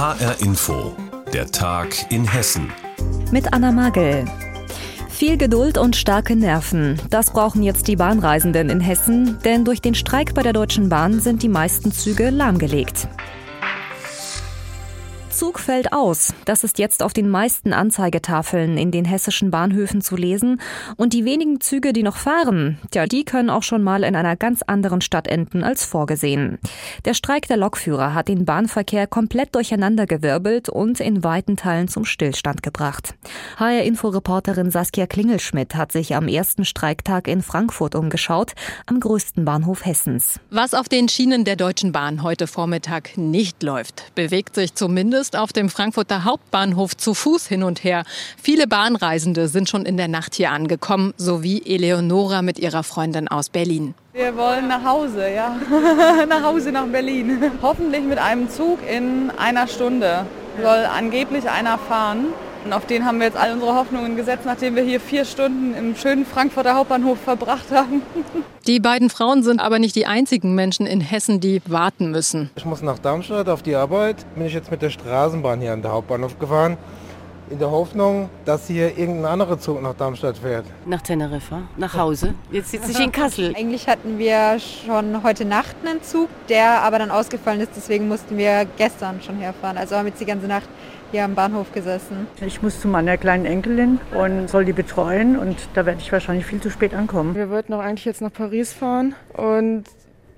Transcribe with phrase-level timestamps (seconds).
[0.00, 0.96] HR Info,
[1.30, 2.72] der Tag in Hessen.
[3.30, 4.24] Mit Anna Magel.
[5.10, 6.98] Viel Geduld und starke Nerven.
[7.10, 11.20] Das brauchen jetzt die Bahnreisenden in Hessen, denn durch den Streik bei der Deutschen Bahn
[11.20, 13.08] sind die meisten Züge lahmgelegt.
[15.40, 16.34] Zug fällt aus.
[16.44, 20.60] Das ist jetzt auf den meisten Anzeigetafeln in den hessischen Bahnhöfen zu lesen.
[20.98, 24.36] Und die wenigen Züge, die noch fahren, ja, die können auch schon mal in einer
[24.36, 26.58] ganz anderen Stadt enden als vorgesehen.
[27.06, 32.62] Der Streik der Lokführer hat den Bahnverkehr komplett durcheinandergewirbelt und in weiten Teilen zum Stillstand
[32.62, 33.14] gebracht.
[33.56, 38.52] HR-Inforeporterin Saskia Klingelschmidt hat sich am ersten Streiktag in Frankfurt umgeschaut,
[38.84, 40.38] am größten Bahnhof Hessens.
[40.50, 45.36] Was auf den Schienen der Deutschen Bahn heute Vormittag nicht läuft, bewegt sich zumindest ist
[45.38, 48.02] auf dem Frankfurter Hauptbahnhof zu Fuß hin und her.
[48.42, 53.48] Viele Bahnreisende sind schon in der Nacht hier angekommen, sowie Eleonora mit ihrer Freundin aus
[53.48, 53.94] Berlin.
[54.12, 55.56] Wir wollen nach Hause, ja.
[56.28, 57.40] nach Hause nach Berlin.
[57.62, 60.26] Hoffentlich mit einem Zug in einer Stunde.
[60.60, 62.26] Soll angeblich einer fahren.
[62.64, 65.74] Und auf den haben wir jetzt all unsere Hoffnungen gesetzt, nachdem wir hier vier Stunden
[65.74, 68.02] im schönen Frankfurter Hauptbahnhof verbracht haben.
[68.66, 72.50] Die beiden Frauen sind aber nicht die einzigen Menschen in Hessen, die warten müssen.
[72.56, 74.26] Ich muss nach Darmstadt auf die Arbeit.
[74.34, 76.76] Bin ich jetzt mit der Straßenbahn hier an der Hauptbahnhof gefahren
[77.50, 80.64] in der Hoffnung, dass hier irgendein anderer Zug nach Darmstadt fährt.
[80.86, 82.34] Nach Teneriffa, nach Hause.
[82.52, 83.54] Jetzt sitze ich in Kassel.
[83.56, 87.72] Eigentlich hatten wir schon heute Nacht einen Zug, der aber dann ausgefallen ist.
[87.76, 89.76] Deswegen mussten wir gestern schon herfahren.
[89.76, 90.68] Also haben jetzt die ganze Nacht
[91.10, 92.26] hier am Bahnhof gesessen.
[92.44, 96.46] Ich muss zu meiner kleinen Enkelin und soll die betreuen und da werde ich wahrscheinlich
[96.46, 97.34] viel zu spät ankommen.
[97.34, 99.84] Wir wollten auch eigentlich jetzt nach Paris fahren und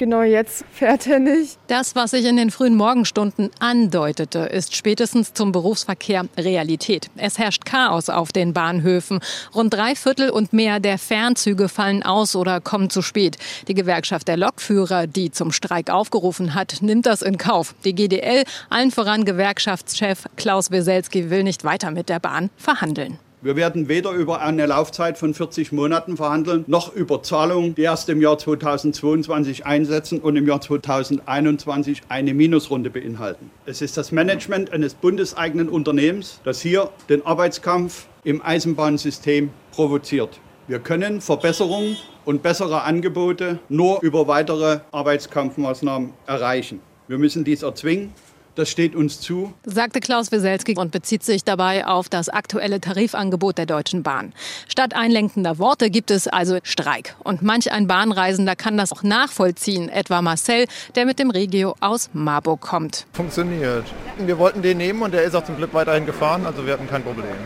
[0.03, 1.61] genau jetzt fährt er nicht.
[1.69, 7.09] Das, was sich in den frühen Morgenstunden andeutete, ist spätestens zum Berufsverkehr Realität.
[7.17, 9.21] Es herrscht Chaos auf den Bahnhöfen.
[9.55, 13.37] Rund drei Viertel und mehr der Fernzüge fallen aus oder kommen zu spät.
[13.69, 17.77] Die Gewerkschaft der Lokführer, die zum Streik aufgerufen hat, nimmt das in Kauf.
[17.85, 23.21] Die GDL, allen voran Gewerkschaftschef Klaus Weselski, will nicht weiter mit der Bahn verhandeln.
[23.45, 28.09] Wir werden weder über eine Laufzeit von 40 Monaten verhandeln, noch über Zahlungen, die erst
[28.09, 33.51] im Jahr 2022 einsetzen und im Jahr 2021 eine Minusrunde beinhalten.
[33.67, 40.39] Es ist das Management eines bundeseigenen Unternehmens, das hier den Arbeitskampf im Eisenbahnsystem provoziert.
[40.69, 46.79] Wir können Verbesserungen und bessere Angebote nur über weitere Arbeitskampfmaßnahmen erreichen.
[47.09, 48.13] Wir müssen dies erzwingen
[48.55, 53.59] das steht uns zu, sagte Klaus Wieselski und bezieht sich dabei auf das aktuelle Tarifangebot
[53.59, 54.33] der Deutschen Bahn.
[54.69, 57.15] Statt einlenkender Worte gibt es also Streik.
[57.25, 62.11] Und manch ein Bahnreisender kann das auch nachvollziehen, etwa Marcel, der mit dem Regio aus
[62.13, 63.07] Marburg kommt.
[63.13, 63.85] Funktioniert.
[64.19, 66.89] Wir wollten den nehmen und der ist auch zum Glück weiterhin gefahren, also wir hatten
[66.89, 67.37] kein Problem.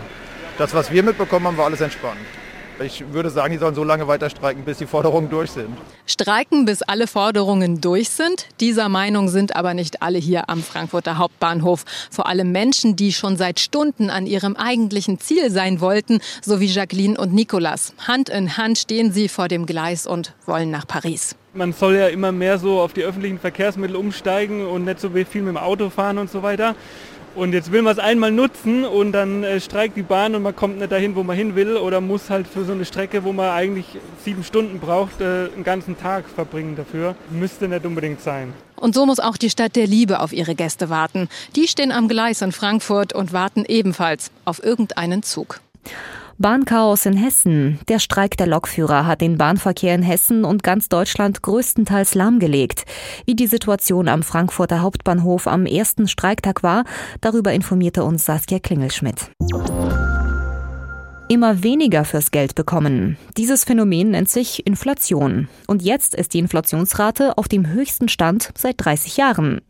[0.59, 2.19] Das, was wir mitbekommen haben, war alles entspannt.
[2.79, 5.69] Ich würde sagen, die sollen so lange weiter streiken, bis die Forderungen durch sind.
[6.05, 8.47] Streiken, bis alle Forderungen durch sind?
[8.61, 11.85] Dieser Meinung sind aber nicht alle hier am Frankfurter Hauptbahnhof.
[12.11, 16.67] Vor allem Menschen, die schon seit Stunden an ihrem eigentlichen Ziel sein wollten, so wie
[16.67, 17.95] Jacqueline und Nicolas.
[18.07, 21.35] Hand in Hand stehen sie vor dem Gleis und wollen nach Paris.
[21.55, 25.41] Man soll ja immer mehr so auf die öffentlichen Verkehrsmittel umsteigen und nicht so viel
[25.41, 26.75] mit dem Auto fahren und so weiter.
[27.37, 30.57] Und jetzt will man es einmal nutzen und dann äh, streikt die Bahn und man
[30.57, 33.33] kommt nicht dahin, wo man hin will oder muss halt für so eine Strecke, wo
[33.35, 33.85] man eigentlich
[34.25, 37.15] sieben Stunden braucht, äh, einen ganzen Tag verbringen dafür.
[37.29, 38.55] Müsste nicht unbedingt sein.
[38.77, 41.29] Und so muss auch die Stadt der Liebe auf ihre Gäste warten.
[41.57, 45.61] Die stehen am Gleis in Frankfurt und warten ebenfalls auf irgendeinen Zug.
[46.39, 47.79] Bahnchaos in Hessen.
[47.89, 52.85] Der Streik der Lokführer hat den Bahnverkehr in Hessen und ganz Deutschland größtenteils lahmgelegt.
[53.25, 56.85] Wie die Situation am Frankfurter Hauptbahnhof am ersten Streiktag war,
[57.21, 59.31] darüber informierte uns Saskia Klingelschmidt
[61.29, 63.17] immer weniger fürs Geld bekommen.
[63.37, 65.49] Dieses Phänomen nennt sich Inflation.
[65.67, 69.61] Und jetzt ist die Inflationsrate auf dem höchsten Stand seit 30 Jahren.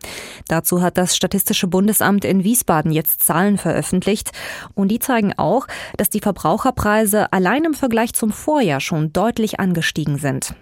[0.49, 4.33] Dazu hat das Statistische Bundesamt in Wiesbaden jetzt Zahlen veröffentlicht.
[4.75, 10.19] Und die zeigen auch, dass die Verbraucherpreise allein im Vergleich zum Vorjahr schon deutlich angestiegen
[10.19, 10.55] sind.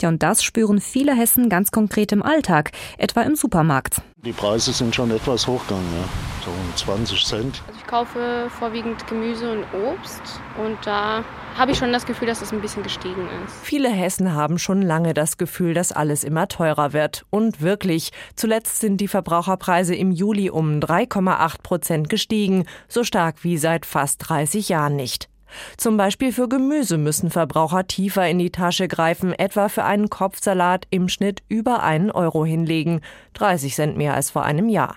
[0.00, 4.02] Ja, und das spüren viele Hessen ganz konkret im Alltag, etwa im Supermarkt.
[4.24, 6.08] Die Preise sind schon etwas hochgegangen, ja.
[6.44, 7.62] so um 20 Cent.
[7.66, 11.24] Also ich kaufe vorwiegend Gemüse und Obst und da
[11.56, 13.54] habe ich schon das Gefühl, dass es ein bisschen gestiegen ist.
[13.62, 17.24] Viele Hessen haben schon lange das Gefühl, dass alles immer teurer wird.
[17.30, 23.58] Und wirklich, zuletzt sind die Verbraucherpreise im Juli um 3,8 Prozent gestiegen, so stark wie
[23.58, 25.28] seit fast 30 Jahren nicht.
[25.76, 30.86] Zum Beispiel für Gemüse müssen Verbraucher tiefer in die Tasche greifen, etwa für einen Kopfsalat
[30.90, 33.00] im Schnitt über einen Euro hinlegen,
[33.34, 34.96] 30 Cent mehr als vor einem Jahr.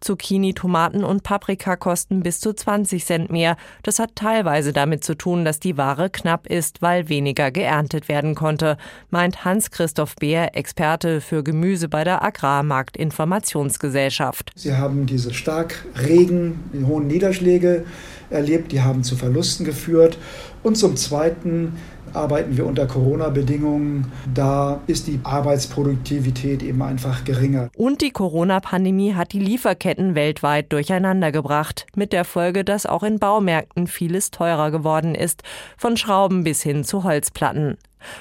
[0.00, 3.56] Zucchini, Tomaten und Paprika kosten bis zu 20 Cent mehr.
[3.82, 8.34] Das hat teilweise damit zu tun, dass die Ware knapp ist, weil weniger geerntet werden
[8.34, 8.76] konnte,
[9.10, 14.52] meint Hans-Christoph Beer, Experte für Gemüse bei der Agrarmarktinformationsgesellschaft.
[14.54, 17.84] Sie haben diese Starkregen, die hohen Niederschläge
[18.30, 20.18] erlebt, die haben zu Verlusten geführt.
[20.62, 21.76] Und zum Zweiten
[22.14, 24.10] arbeiten wir unter Corona-Bedingungen.
[24.34, 27.70] Da ist die Arbeitsproduktivität eben einfach geringer.
[27.76, 33.86] Und die Corona-Pandemie hat die Lieferketten weltweit durcheinandergebracht, mit der Folge, dass auch in Baumärkten
[33.86, 35.42] vieles teurer geworden ist,
[35.76, 37.76] von Schrauben bis hin zu Holzplatten.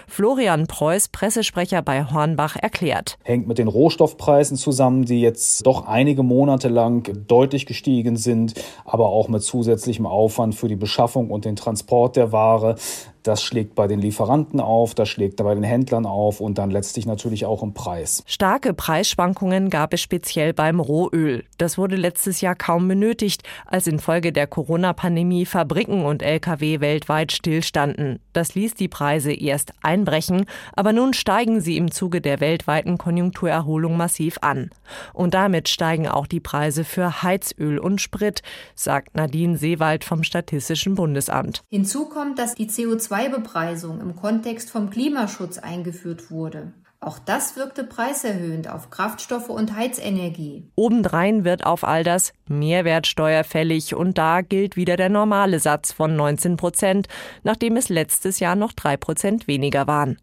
[0.08, 3.18] Florian Preuß, Pressesprecher bei Hornbach, erklärt.
[3.24, 8.54] Hängt mit den Rohstoffpreisen zusammen, die jetzt doch einige Monate lang deutlich gestiegen sind,
[8.86, 12.76] aber auch mit zusätzlichem Aufwand für die Beschaffung und den Transport der Ware.
[13.24, 17.06] Das schlägt bei den Lieferanten auf, das schlägt bei den Händlern auf und dann letztlich
[17.06, 18.24] natürlich auch im Preis.
[18.26, 21.44] Starke Preisschwankungen gab es speziell beim Rohöl.
[21.58, 28.20] Das wurde letztes Jahr kaum benötigt, als infolge der Corona-Pandemie Fabriken und Lkw weltweit stillstanden.
[28.34, 33.98] Das ließ die Preise erst einbrechen, aber nun steigen sie im Zuge der weltweiten Konjunkturerholung
[33.98, 34.72] massiv an.
[35.14, 38.42] Und damit steigen auch die Preise für Heizöl und Sprit,
[38.74, 41.64] sagt Nadine Seewald vom Statistischen Bundesamt.
[41.70, 46.74] Hinzu kommt, dass die CO2 CO2-Bepreisung im Kontext vom Klimaschutz eingeführt wurde.
[47.04, 50.70] Auch das wirkte preiserhöhend auf Kraftstoffe und Heizenergie.
[50.76, 56.16] Obendrein wird auf all das Mehrwertsteuer fällig und da gilt wieder der normale Satz von
[56.16, 57.08] 19 Prozent,
[57.44, 60.20] nachdem es letztes Jahr noch drei Prozent weniger waren.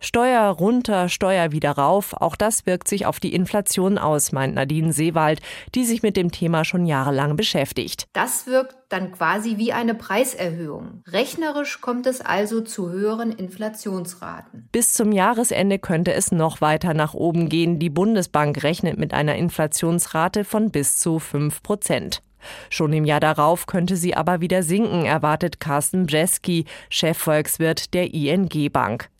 [0.00, 4.92] Steuer runter, Steuer wieder rauf, auch das wirkt sich auf die Inflation aus, meint Nadine
[4.92, 5.40] Seewald,
[5.74, 8.06] die sich mit dem Thema schon jahrelang beschäftigt.
[8.12, 11.02] Das wirkt dann quasi wie eine Preiserhöhung.
[11.08, 14.68] Rechnerisch kommt es also zu höheren Inflationsraten.
[14.72, 17.78] Bis zum Jahresende könnte es noch weiter nach oben gehen.
[17.78, 22.22] Die Bundesbank rechnet mit einer Inflationsrate von bis zu 5 Prozent.
[22.70, 28.70] Schon im Jahr darauf könnte sie aber wieder sinken, erwartet Carsten Bjeski, Chefvolkswirt der ING
[28.72, 29.10] Bank.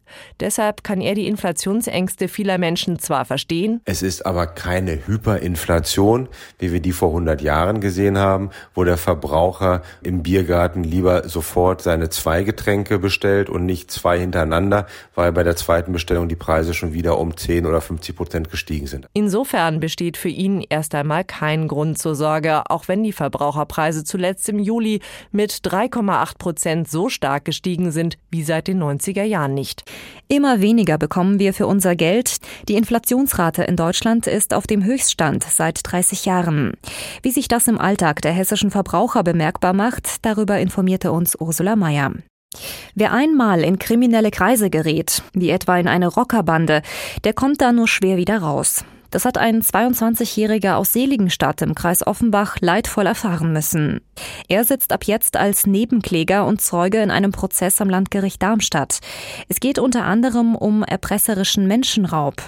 [0.41, 3.81] Deshalb kann er die Inflationsängste vieler Menschen zwar verstehen.
[3.85, 8.97] Es ist aber keine Hyperinflation, wie wir die vor 100 Jahren gesehen haben, wo der
[8.97, 15.43] Verbraucher im Biergarten lieber sofort seine zwei Getränke bestellt und nicht zwei hintereinander, weil bei
[15.43, 19.09] der zweiten Bestellung die Preise schon wieder um 10 oder 50 Prozent gestiegen sind.
[19.13, 24.49] Insofern besteht für ihn erst einmal kein Grund zur Sorge, auch wenn die Verbraucherpreise zuletzt
[24.49, 25.01] im Juli
[25.31, 29.85] mit 3,8 Prozent so stark gestiegen sind wie seit den 90er Jahren nicht.
[30.29, 32.39] Immer weniger bekommen wir für unser Geld.
[32.69, 36.73] Die Inflationsrate in Deutschland ist auf dem Höchststand seit 30 Jahren.
[37.23, 42.13] Wie sich das im Alltag der hessischen Verbraucher bemerkbar macht, darüber informierte uns Ursula Mayer.
[42.95, 46.83] Wer einmal in kriminelle Kreise gerät, wie etwa in eine Rockerbande,
[47.25, 48.85] der kommt da nur schwer wieder raus.
[49.11, 54.01] Das hat ein 22-Jähriger aus Seligenstadt im Kreis Offenbach leidvoll erfahren müssen.
[54.49, 59.01] Er sitzt ab jetzt als Nebenkläger und Zeuge in einem Prozess am Landgericht Darmstadt.
[59.49, 62.43] Es geht unter anderem um erpresserischen Menschenraub.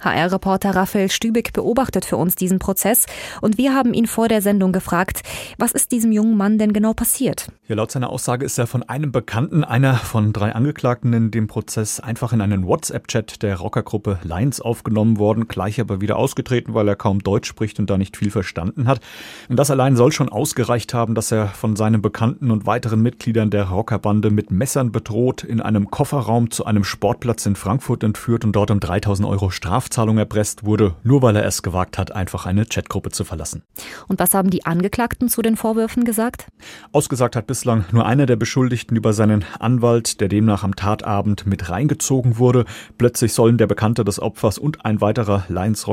[0.00, 3.06] HR-Reporter Raphael Stübig beobachtet für uns diesen Prozess
[3.40, 5.22] und wir haben ihn vor der Sendung gefragt,
[5.58, 7.48] was ist diesem jungen Mann denn genau passiert?
[7.68, 11.46] Ja, laut seiner Aussage ist er von einem Bekannten, einer von drei Angeklagten in dem
[11.46, 16.86] Prozess, einfach in einen WhatsApp-Chat der Rockergruppe Lions aufgenommen worden, gleich aber wieder ausgetreten, weil
[16.86, 19.00] er kaum Deutsch spricht und da nicht viel verstanden hat.
[19.48, 23.50] Und das allein soll schon ausgereicht haben, dass er von seinen Bekannten und weiteren Mitgliedern
[23.50, 28.52] der Rockerbande mit Messern bedroht, in einem Kofferraum zu einem Sportplatz in Frankfurt entführt und
[28.52, 32.66] dort um 3000 Euro Strafzahlung erpresst wurde, nur weil er es gewagt hat, einfach eine
[32.66, 33.62] Chatgruppe zu verlassen.
[34.06, 36.46] Und was haben die Angeklagten zu den Vorwürfen gesagt?
[36.92, 41.70] Ausgesagt hat bislang nur einer der Beschuldigten über seinen Anwalt, der demnach am Tatabend mit
[41.70, 42.66] reingezogen wurde.
[42.98, 45.44] Plötzlich sollen der Bekannte des Opfers und ein weiterer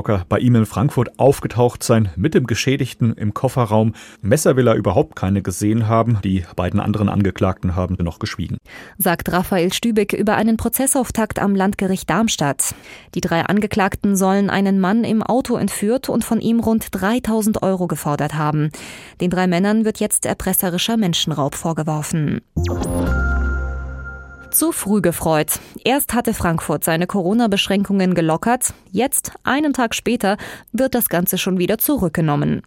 [0.01, 3.93] Lions-Rocker bei ihm in Frankfurt aufgetaucht sein, mit dem Geschädigten im Kofferraum.
[4.22, 6.20] Messer will er überhaupt keine gesehen haben.
[6.24, 8.58] Die beiden anderen Angeklagten haben noch geschwiegen.
[8.98, 12.75] Sagt Raphael Stübeck über einen Prozessauftakt am Landgericht Darmstadt.
[13.15, 17.62] Die drei Angeklagten Angeklagten sollen einen Mann im Auto entführt und von ihm rund 3000
[17.63, 18.72] Euro gefordert haben.
[19.20, 22.41] Den drei Männern wird jetzt erpresserischer Menschenraub vorgeworfen.
[24.51, 25.60] Zu früh gefreut.
[25.86, 30.36] Erst hatte Frankfurt seine Corona-Beschränkungen gelockert, jetzt, einen Tag später,
[30.74, 32.62] wird das Ganze schon wieder zurückgenommen.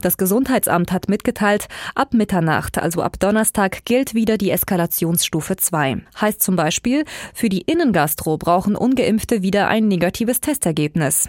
[0.00, 5.98] Das Gesundheitsamt hat mitgeteilt, ab Mitternacht, also ab Donnerstag, gilt wieder die Eskalationsstufe 2.
[6.18, 11.28] Heißt zum Beispiel, für die Innengastro brauchen ungeimpfte wieder ein negatives Testergebnis.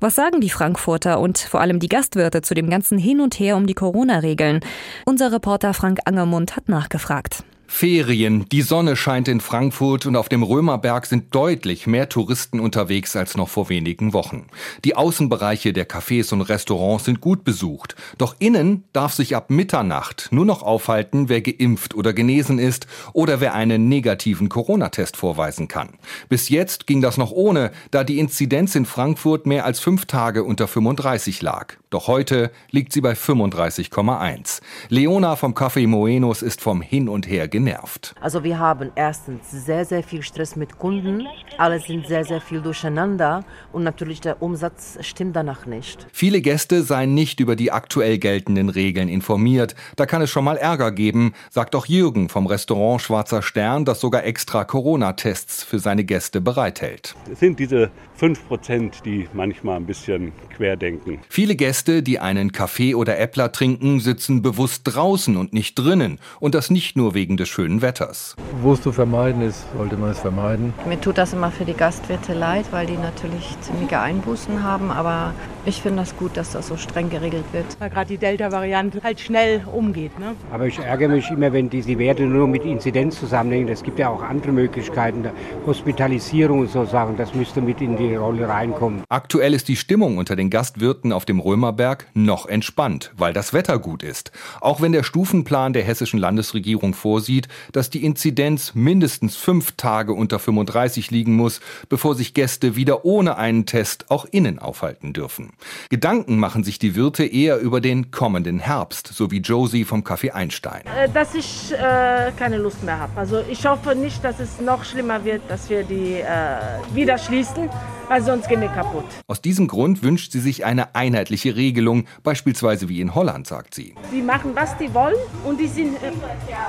[0.00, 3.56] Was sagen die Frankfurter und vor allem die Gastwirte zu dem ganzen Hin und Her
[3.56, 4.60] um die Corona-Regeln?
[5.06, 7.42] Unser Reporter Frank Angermund hat nachgefragt.
[7.72, 13.16] Ferien, die Sonne scheint in Frankfurt und auf dem Römerberg sind deutlich mehr Touristen unterwegs
[13.16, 14.48] als noch vor wenigen Wochen.
[14.84, 20.28] Die Außenbereiche der Cafés und Restaurants sind gut besucht, doch innen darf sich ab Mitternacht
[20.30, 25.90] nur noch aufhalten, wer geimpft oder genesen ist oder wer einen negativen Corona-Test vorweisen kann.
[26.28, 30.44] Bis jetzt ging das noch ohne, da die Inzidenz in Frankfurt mehr als fünf Tage
[30.44, 31.79] unter 35 lag.
[31.90, 34.60] Doch heute liegt sie bei 35,1.
[34.90, 38.14] Leona vom Café Moenos ist vom Hin und Her genervt.
[38.20, 41.26] Also wir haben erstens sehr, sehr viel Stress mit Kunden.
[41.58, 46.06] Alle sind sehr, sehr viel durcheinander und natürlich der Umsatz stimmt danach nicht.
[46.12, 49.74] Viele Gäste seien nicht über die aktuell geltenden Regeln informiert.
[49.96, 53.98] Da kann es schon mal Ärger geben, sagt auch Jürgen vom Restaurant Schwarzer Stern, das
[53.98, 57.16] sogar extra Corona-Tests für seine Gäste bereithält.
[57.32, 61.18] Es sind diese 5 Prozent, die manchmal ein bisschen querdenken.
[61.28, 66.18] Viele Gäste, die einen Kaffee oder Äppler trinken, sitzen bewusst draußen und nicht drinnen.
[66.38, 68.36] Und das nicht nur wegen des schönen Wetters.
[68.62, 70.72] Wo es zu vermeiden ist, sollte man es vermeiden.
[70.86, 74.90] Mir tut das immer für die Gastwirte leid, weil die natürlich ziemliche Einbußen haben.
[74.90, 75.34] Aber
[75.66, 77.66] ich finde das gut, dass das so streng geregelt wird.
[77.78, 80.18] Weil gerade die Delta-Variante halt schnell umgeht.
[80.18, 80.34] Ne?
[80.52, 83.68] Aber ich ärgere mich immer, wenn diese Werte nur mit Inzidenz zusammenhängen.
[83.68, 85.24] Es gibt ja auch andere Möglichkeiten,
[85.66, 87.16] Hospitalisierung und so Sachen.
[87.16, 89.02] Das müsste mit in die Rolle reinkommen.
[89.08, 91.40] Aktuell ist die Stimmung unter den Gastwirten auf dem
[91.70, 94.32] Römerberg noch entspannt, weil das Wetter gut ist.
[94.60, 100.38] Auch wenn der Stufenplan der hessischen Landesregierung vorsieht, dass die Inzidenz mindestens fünf Tage unter
[100.38, 105.52] 35 liegen muss, bevor sich Gäste wieder ohne einen Test auch innen aufhalten dürfen.
[105.90, 110.32] Gedanken machen sich die Wirte eher über den kommenden Herbst, so wie Josie vom Café
[110.32, 110.82] Einstein.
[110.86, 113.12] Äh, dass ich äh, keine Lust mehr habe.
[113.16, 117.70] Also ich hoffe nicht, dass es noch schlimmer wird, dass wir die äh, wieder schließen,
[118.10, 119.04] weil sonst gehen wir kaputt.
[119.28, 123.94] Aus diesem Grund wünscht sie sich eine einheitliche Regelung, beispielsweise wie in Holland, sagt sie.
[124.12, 125.14] Die machen, was die wollen
[125.44, 125.96] und die sind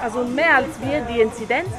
[0.03, 1.69] also mehr als wir, die Inzidenz,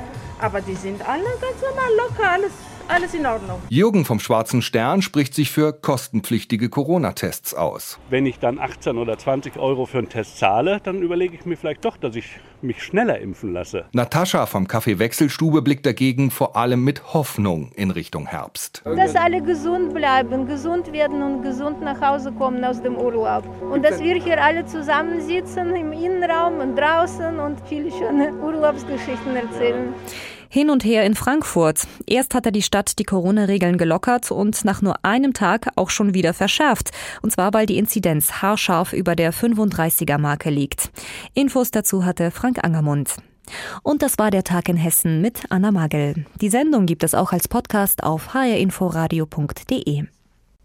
[0.41, 2.53] aber die sind alle ganz normal locker, alles
[2.89, 3.63] alles in Ordnung.
[3.69, 7.99] Jürgen vom Schwarzen Stern spricht sich für kostenpflichtige Corona-Tests aus.
[8.11, 11.57] Wenn ich dann 18 oder 20 Euro für einen Test zahle, dann überlege ich mir
[11.57, 13.85] vielleicht doch, dass ich mich schneller impfen lasse.
[13.93, 18.83] Natascha vom Café Wechselstube blickt dagegen vor allem mit Hoffnung in Richtung Herbst.
[18.85, 23.45] Dass alle gesund bleiben, gesund werden und gesund nach Hause kommen aus dem Urlaub.
[23.61, 29.95] Und dass wir hier alle zusammensitzen im Innenraum und draußen und viele schöne Urlaubsgeschichten erzählen.
[30.55, 31.89] Hin und her in Frankfurt.
[32.07, 36.35] Erst hatte die Stadt die Corona-Regeln gelockert und nach nur einem Tag auch schon wieder
[36.35, 36.91] verschärft.
[37.23, 40.91] Und zwar, weil die Inzidenz haarscharf über der 35er-Marke liegt.
[41.33, 43.17] Infos dazu hatte Frank Angermund.
[43.83, 46.27] Und das war der Tag in Hessen mit Anna Magel.
[46.41, 50.05] Die Sendung gibt es auch als Podcast auf hrinforadio.de.